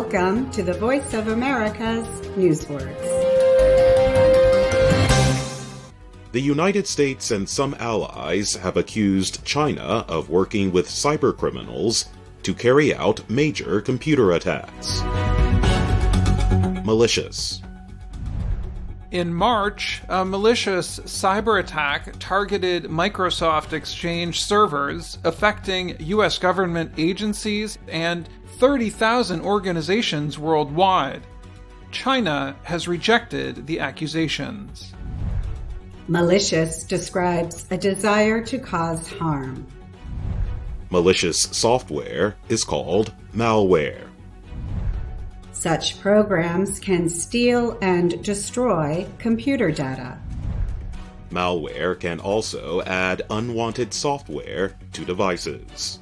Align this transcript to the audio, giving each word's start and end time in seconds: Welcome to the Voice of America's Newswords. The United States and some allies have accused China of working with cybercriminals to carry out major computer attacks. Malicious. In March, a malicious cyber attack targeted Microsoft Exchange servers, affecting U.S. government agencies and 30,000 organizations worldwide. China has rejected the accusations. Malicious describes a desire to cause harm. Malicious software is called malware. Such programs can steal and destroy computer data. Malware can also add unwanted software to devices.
Welcome 0.00 0.48
to 0.52 0.62
the 0.62 0.74
Voice 0.74 1.12
of 1.12 1.26
America's 1.26 2.06
Newswords. 2.36 3.02
The 6.30 6.40
United 6.40 6.86
States 6.86 7.32
and 7.32 7.48
some 7.48 7.74
allies 7.80 8.54
have 8.54 8.76
accused 8.76 9.44
China 9.44 10.04
of 10.06 10.30
working 10.30 10.70
with 10.70 10.86
cybercriminals 10.86 12.10
to 12.44 12.54
carry 12.54 12.94
out 12.94 13.28
major 13.28 13.80
computer 13.80 14.30
attacks. 14.30 15.02
Malicious. 16.84 17.60
In 19.10 19.32
March, 19.32 20.02
a 20.10 20.22
malicious 20.22 21.00
cyber 21.00 21.58
attack 21.58 22.14
targeted 22.18 22.84
Microsoft 22.84 23.72
Exchange 23.72 24.42
servers, 24.42 25.18
affecting 25.24 25.96
U.S. 25.98 26.36
government 26.36 26.92
agencies 26.98 27.78
and 27.88 28.28
30,000 28.58 29.40
organizations 29.40 30.38
worldwide. 30.38 31.22
China 31.90 32.54
has 32.64 32.86
rejected 32.86 33.66
the 33.66 33.80
accusations. 33.80 34.92
Malicious 36.06 36.84
describes 36.84 37.64
a 37.70 37.78
desire 37.78 38.44
to 38.44 38.58
cause 38.58 39.10
harm. 39.10 39.66
Malicious 40.90 41.40
software 41.40 42.36
is 42.50 42.62
called 42.62 43.14
malware. 43.34 44.06
Such 45.58 46.00
programs 46.00 46.78
can 46.78 47.08
steal 47.08 47.76
and 47.82 48.22
destroy 48.22 49.08
computer 49.18 49.72
data. 49.72 50.16
Malware 51.30 51.98
can 51.98 52.20
also 52.20 52.80
add 52.82 53.22
unwanted 53.28 53.92
software 53.92 54.76
to 54.92 55.04
devices. 55.04 55.98